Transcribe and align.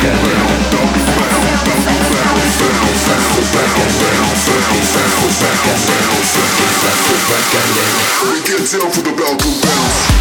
Can't 0.00 0.18
tell 8.70 8.90
for 8.90 9.00
the 9.02 9.12
bell 9.16 9.36
to 9.36 9.66
bounce. 9.66 10.17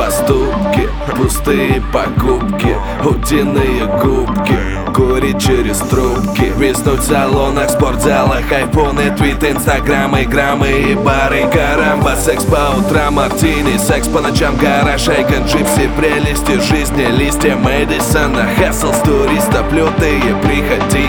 Поступки 0.00 0.88
Пустые 1.16 1.82
покупки, 1.92 2.74
утиные 3.04 3.84
губки 4.02 4.56
Курить 4.94 5.40
через 5.42 5.78
трубки 5.78 6.52
Виснуть 6.56 7.00
в 7.00 7.04
салонах, 7.04 7.68
спортзалах 7.68 8.50
Айфоны, 8.50 9.14
твиты, 9.16 9.50
инстаграмы, 9.50 10.24
граммы 10.24 10.68
и 10.70 10.94
бары. 10.94 11.46
Карамба, 11.52 12.16
секс 12.16 12.44
по 12.44 12.78
утрам, 12.78 13.14
мартини 13.14 13.76
Секс 13.76 14.08
по 14.08 14.20
ночам, 14.20 14.56
гараж, 14.56 15.08
айкон, 15.08 15.44
джипси 15.44 15.90
Прелести 15.98 16.58
жизни, 16.60 17.04
листья 17.18 17.56
Мэдисона 17.56 18.48
Хасл 18.56 18.92
с 18.92 19.00
туристов, 19.00 19.70
лютые 19.72 20.34
приходи. 20.42 21.08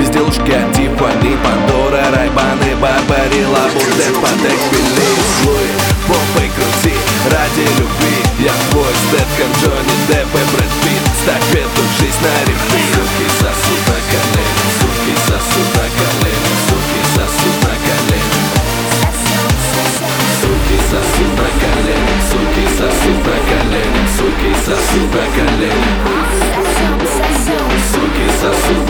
Безделушки 0.00 0.50
от 0.50 0.72
Тиффани, 0.72 1.36
Пандора, 1.44 2.02
Райбаны, 2.14 2.74
Барбари, 2.80 3.44
Лабутен, 3.44 4.14
Патек, 4.20 4.81
И 10.12 10.14
Брэд 10.14 10.72
Питт 10.82 11.06
Ставь 11.22 11.54
эту 11.56 11.82
жизнь 11.98 12.20
на 12.20 12.34
репит 12.44 12.92
Суки 12.92 13.26
сосут 13.40 13.80
на 13.88 13.96
колени, 14.12 14.68
суки 14.76 15.14
сосут 15.24 15.68
на 15.72 15.86
колени 15.96 16.52
Суки 16.68 17.00
сосут 17.16 17.56
на 17.64 17.72
колени 17.86 18.44
Суки 20.42 20.76
сосут 20.90 21.32
на 21.40 21.48
колени, 21.62 22.16
суки 22.28 22.64
сосут 22.76 23.18
на 23.24 23.36
колени 23.48 24.04
Суки 24.18 24.52
сосут 24.66 25.08
на 25.14 25.24
колени 25.32 25.92
Суки 27.92 28.26
сосут 28.40 28.81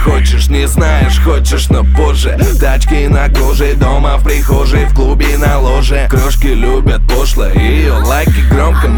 хочешь, 0.00 0.48
не 0.48 0.66
знаешь, 0.66 1.20
хочешь, 1.20 1.68
но 1.68 1.84
позже. 1.84 2.38
Тачки 2.60 3.06
на 3.06 3.28
коже, 3.28 3.74
дома 3.74 4.16
в 4.16 4.24
прихожей, 4.24 4.86
в 4.86 4.94
клубе 4.94 5.36
на 5.38 5.58
ложе. 5.58 6.08
Крошки 6.10 6.48
любят 6.48 7.00
пошло, 7.08 7.46
ее 7.46 7.92
лайки 7.92 8.40
громко 8.50 8.88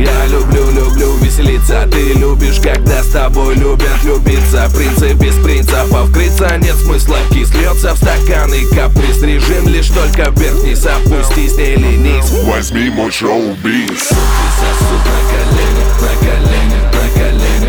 я 0.00 0.26
люблю, 0.28 0.70
люблю 0.70 1.14
веселиться. 1.18 1.86
Ты 1.92 2.14
любишь, 2.14 2.58
когда 2.58 3.02
с 3.02 3.08
тобой 3.08 3.54
любят 3.54 4.02
любиться. 4.02 4.66
Принцип 4.74 5.14
без 5.18 5.34
принципов 5.34 6.10
крыться 6.10 6.56
Нет 6.56 6.76
смысла. 6.76 7.18
Кис 7.30 7.54
Льется 7.54 7.94
в 7.94 7.98
стакан 7.98 8.50
и 8.54 8.64
каприз. 8.74 9.20
Режим 9.22 9.68
лишь 9.68 9.88
только 9.88 10.30
вверх-вниз 10.30 10.86
Опустись, 10.86 11.56
не 11.58 11.76
ленись. 11.76 12.30
Возьми 12.44 12.88
мой 12.88 13.10
шоу-биз. 13.10 14.08
Суки 14.08 14.46
сосут 14.56 15.04
на 15.04 15.20
коленях, 15.28 16.00
на 16.00 16.08
коленях, 16.26 16.94
на 16.94 17.20
коленях 17.20 17.59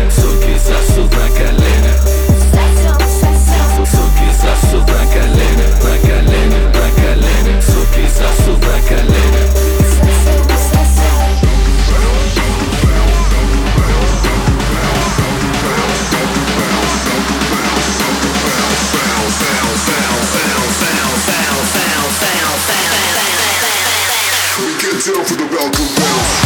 feel 25.02 25.24
for 25.24 25.34
the 25.34 25.44
welcome 25.46 25.94
bells. 25.96 26.41